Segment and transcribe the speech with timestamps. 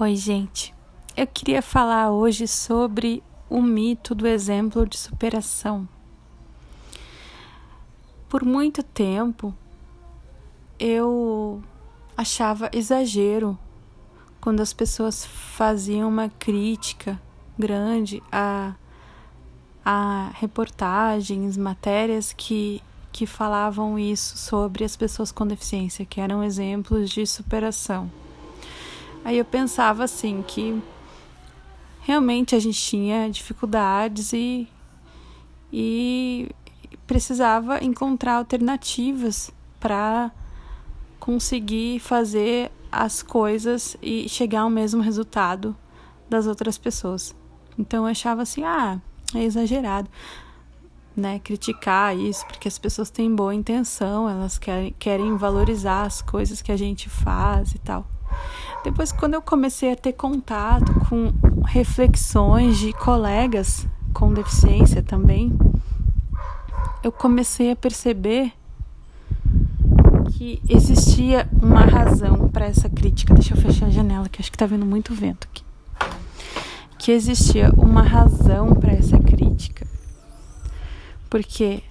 [0.00, 0.72] Oi, gente.
[1.16, 5.88] Eu queria falar hoje sobre o mito do exemplo de superação.
[8.28, 9.52] Por muito tempo,
[10.78, 11.60] eu
[12.16, 13.58] achava exagero
[14.40, 17.20] quando as pessoas faziam uma crítica
[17.58, 18.76] grande a,
[19.84, 22.80] a reportagens, matérias que,
[23.10, 28.08] que falavam isso sobre as pessoas com deficiência, que eram exemplos de superação.
[29.28, 30.82] Aí eu pensava assim que
[32.00, 34.66] realmente a gente tinha dificuldades e,
[35.70, 36.48] e
[37.06, 40.30] precisava encontrar alternativas para
[41.20, 45.76] conseguir fazer as coisas e chegar ao mesmo resultado
[46.26, 47.36] das outras pessoas.
[47.78, 48.98] Então eu achava assim, ah,
[49.34, 50.08] é exagerado,
[51.14, 51.38] né?
[51.40, 56.72] Criticar isso, porque as pessoas têm boa intenção, elas querem, querem valorizar as coisas que
[56.72, 58.06] a gente faz e tal.
[58.88, 61.30] Depois, quando eu comecei a ter contato com
[61.66, 65.52] reflexões de colegas com deficiência também,
[67.04, 68.50] eu comecei a perceber
[70.32, 73.34] que existia uma razão para essa crítica.
[73.34, 75.62] Deixa eu fechar a janela, que acho que está vindo muito vento aqui.
[76.98, 79.86] Que existia uma razão para essa crítica.
[81.28, 81.82] Porque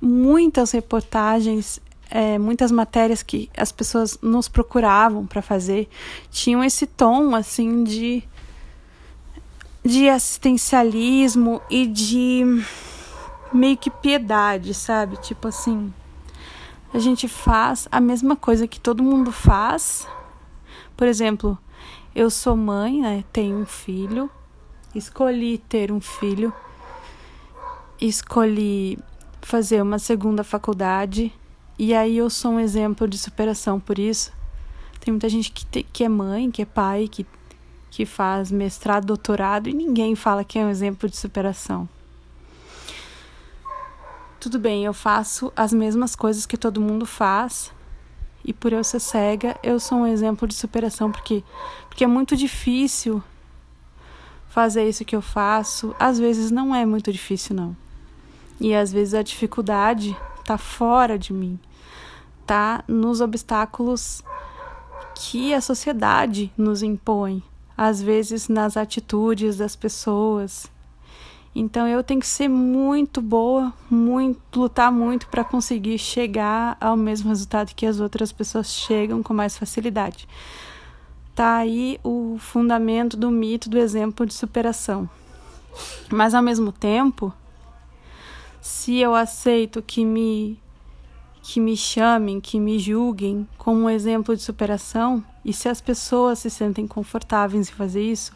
[0.00, 1.78] muitas reportagens
[2.10, 5.88] é, muitas matérias que as pessoas nos procuravam para fazer
[6.30, 8.22] tinham esse tom assim de
[9.84, 12.44] de assistencialismo e de
[13.52, 15.16] meio que piedade, sabe?
[15.16, 15.92] Tipo assim,
[16.92, 20.06] a gente faz a mesma coisa que todo mundo faz.
[20.94, 21.56] Por exemplo,
[22.14, 23.24] eu sou mãe, né?
[23.32, 24.30] Tenho um filho,
[24.94, 26.52] escolhi ter um filho,
[27.98, 28.98] escolhi
[29.40, 31.32] fazer uma segunda faculdade
[31.78, 34.32] e aí eu sou um exemplo de superação por isso.
[34.98, 37.24] Tem muita gente que, te, que é mãe, que é pai, que,
[37.88, 41.88] que faz mestrado, doutorado e ninguém fala que é um exemplo de superação.
[44.40, 47.72] Tudo bem, eu faço as mesmas coisas que todo mundo faz
[48.44, 51.44] e por eu ser cega, eu sou um exemplo de superação porque
[51.88, 53.22] porque é muito difícil
[54.48, 55.94] fazer isso que eu faço.
[55.98, 57.76] Às vezes não é muito difícil não.
[58.60, 61.58] E às vezes a dificuldade está fora de mim
[62.48, 64.22] está nos obstáculos
[65.14, 67.42] que a sociedade nos impõe,
[67.76, 70.66] às vezes nas atitudes das pessoas.
[71.54, 77.28] Então eu tenho que ser muito boa, muito lutar muito para conseguir chegar ao mesmo
[77.28, 80.26] resultado que as outras pessoas chegam com mais facilidade.
[81.34, 85.08] Tá aí o fundamento do mito do exemplo de superação.
[86.10, 87.30] Mas ao mesmo tempo,
[88.58, 90.58] se eu aceito que me
[91.48, 96.40] que me chamem, que me julguem como um exemplo de superação, e se as pessoas
[96.40, 98.34] se sentem confortáveis em fazer isso,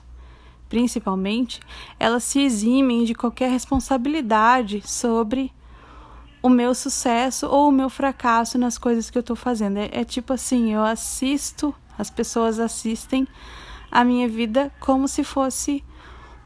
[0.66, 1.60] principalmente,
[2.00, 5.52] elas se eximem de qualquer responsabilidade sobre
[6.42, 9.76] o meu sucesso ou o meu fracasso nas coisas que eu estou fazendo.
[9.76, 13.28] É, é tipo assim, eu assisto, as pessoas assistem
[13.90, 15.84] a minha vida como se fosse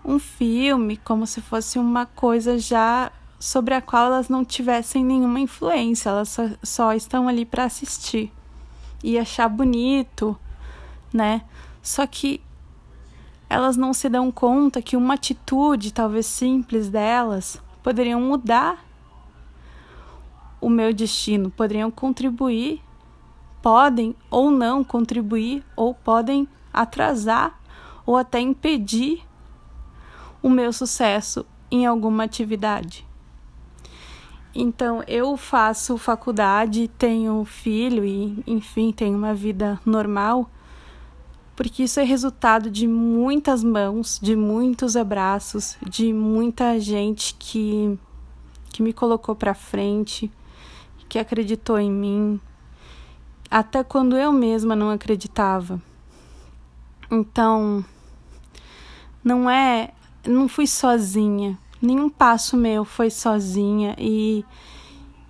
[0.05, 5.41] um filme, como se fosse uma coisa já sobre a qual elas não tivessem nenhuma
[5.41, 8.33] influência, elas só, só estão ali para assistir
[9.03, 10.37] e achar bonito,
[11.13, 11.43] né?
[11.83, 12.41] Só que
[13.49, 18.85] elas não se dão conta que uma atitude, talvez simples delas, poderiam mudar
[20.61, 22.83] o meu destino, poderiam contribuir,
[23.63, 27.59] podem ou não contribuir, ou podem atrasar
[28.05, 29.23] ou até impedir
[30.43, 33.07] o meu sucesso em alguma atividade.
[34.59, 40.51] Então, eu faço faculdade, tenho filho e, enfim, tenho uma vida normal,
[41.55, 47.99] porque isso é resultado de muitas mãos, de muitos abraços, de muita gente que,
[48.73, 50.33] que me colocou para frente,
[51.07, 52.41] que acreditou em mim,
[53.51, 55.83] até quando eu mesma não acreditava.
[57.11, 57.85] Então,
[59.23, 59.93] não é,
[60.27, 64.45] não fui sozinha nenhum passo meu foi sozinha e,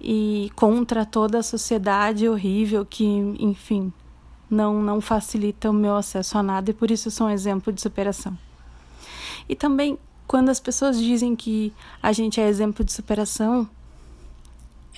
[0.01, 3.05] e contra toda a sociedade horrível que,
[3.39, 3.93] enfim,
[4.49, 7.81] não, não facilita o meu acesso a nada e por isso sou um exemplo de
[7.81, 8.37] superação.
[9.49, 11.73] E também, quando as pessoas dizem que
[12.03, 13.69] a gente é exemplo de superação,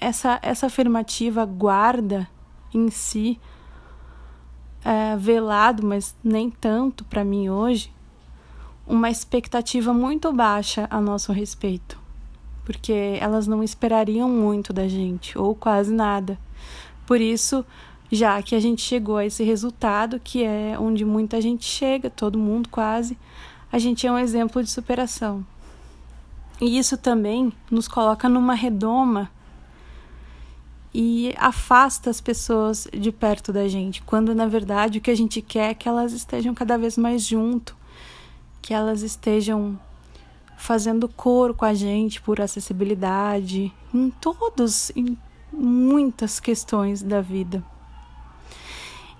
[0.00, 2.28] essa, essa afirmativa guarda
[2.72, 3.40] em si,
[4.84, 7.92] é, velado, mas nem tanto para mim hoje,
[8.88, 12.00] uma expectativa muito baixa a nosso respeito,
[12.64, 16.38] porque elas não esperariam muito da gente, ou quase nada.
[17.06, 17.64] Por isso,
[18.10, 22.38] já que a gente chegou a esse resultado, que é onde muita gente chega, todo
[22.38, 23.18] mundo quase,
[23.70, 25.44] a gente é um exemplo de superação.
[26.58, 29.30] E isso também nos coloca numa redoma
[30.92, 35.42] e afasta as pessoas de perto da gente, quando na verdade o que a gente
[35.42, 37.76] quer é que elas estejam cada vez mais junto,
[38.68, 39.80] que elas estejam
[40.58, 45.16] fazendo coro com a gente por acessibilidade, em todos, em
[45.50, 47.64] muitas questões da vida.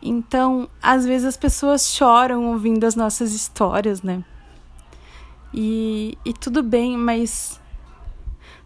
[0.03, 4.23] Então, às vezes as pessoas choram ouvindo as nossas histórias, né?
[5.55, 7.59] E, e tudo bem, mas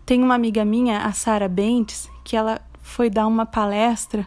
[0.04, 4.26] tem uma amiga minha, a Sara Bentes, que ela foi dar uma palestra,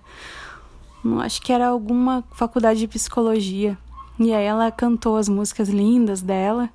[1.21, 3.77] acho que era alguma faculdade de psicologia.
[4.17, 6.69] E aí ela cantou as músicas lindas dela,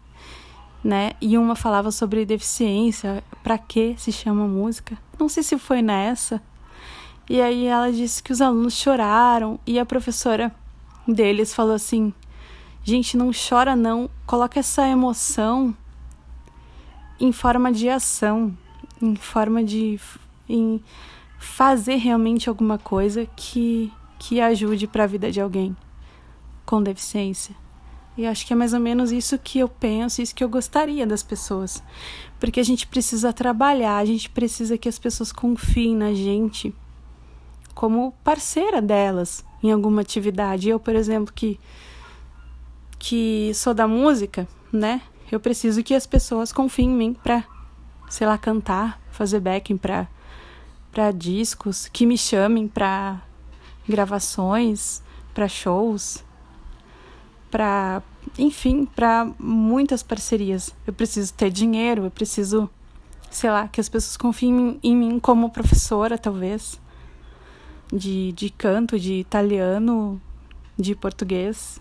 [0.84, 1.12] né?
[1.20, 4.98] E uma falava sobre deficiência, para que se chama música?
[5.18, 6.42] Não sei se foi nessa.
[7.28, 10.54] E aí ela disse que os alunos choraram e a professora
[11.08, 12.12] deles falou assim:
[12.84, 15.74] "Gente, não chora não, coloca essa emoção
[17.18, 18.56] em forma de ação,
[19.00, 19.98] em forma de
[20.46, 20.82] em
[21.38, 25.74] fazer realmente alguma coisa que, que ajude para a vida de alguém
[26.70, 27.56] com deficiência.
[28.16, 31.04] E acho que é mais ou menos isso que eu penso, isso que eu gostaria
[31.04, 31.82] das pessoas.
[32.38, 36.72] Porque a gente precisa trabalhar, a gente precisa que as pessoas confiem na gente
[37.74, 40.68] como parceira delas em alguma atividade.
[40.68, 41.58] Eu, por exemplo, que
[43.00, 45.02] que sou da música, né?
[45.32, 47.42] Eu preciso que as pessoas confiem em mim para,
[48.08, 50.06] sei lá, cantar, fazer backing para
[50.92, 53.22] para discos, que me chamem para
[53.88, 55.02] gravações,
[55.32, 56.24] para shows,
[57.50, 58.02] para,
[58.38, 60.74] enfim, para muitas parcerias.
[60.86, 62.70] Eu preciso ter dinheiro, eu preciso,
[63.30, 66.80] sei lá, que as pessoas confiem em mim como professora, talvez,
[67.92, 70.20] de, de canto, de italiano,
[70.78, 71.78] de português,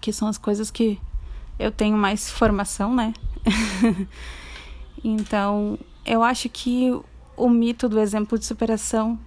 [0.00, 0.98] que são as coisas que
[1.58, 3.12] eu tenho mais formação, né?
[5.02, 6.90] então, eu acho que
[7.36, 9.18] o mito do exemplo de superação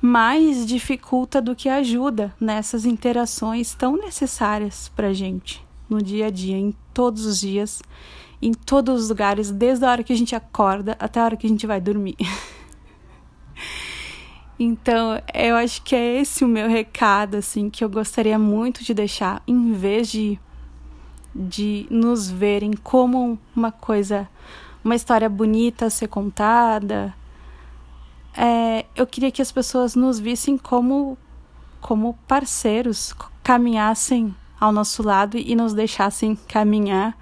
[0.00, 6.56] mais dificulta do que ajuda nessas interações tão necessárias para gente no dia a dia,
[6.56, 7.82] em todos os dias,
[8.40, 11.46] em todos os lugares, desde a hora que a gente acorda até a hora que
[11.46, 12.16] a gente vai dormir.
[14.58, 18.92] então, eu acho que é esse o meu recado, assim, que eu gostaria muito de
[18.92, 20.38] deixar, em vez de,
[21.34, 24.28] de nos verem como uma coisa,
[24.84, 27.14] uma história bonita a ser contada,
[28.36, 31.16] é, eu queria que as pessoas nos vissem como,
[31.80, 37.16] como parceiros, caminhassem ao nosso lado e nos deixassem caminhar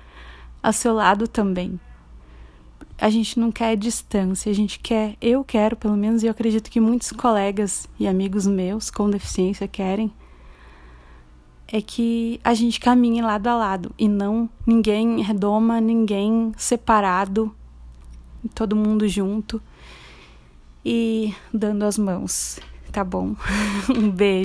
[0.63, 1.79] ao seu lado também.
[2.99, 6.71] A gente não quer distância, a gente quer, eu quero pelo menos, e eu acredito
[6.71, 10.13] que muitos colegas e amigos meus com deficiência querem,
[11.67, 17.55] é que a gente caminhe lado a lado e não ninguém redoma, ninguém separado,
[18.55, 19.61] todo mundo junto
[20.85, 22.59] e dando as mãos,
[22.93, 23.35] tá bom?
[23.89, 24.43] um beijo.